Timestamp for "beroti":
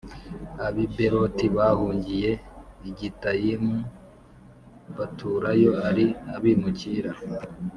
0.95-1.45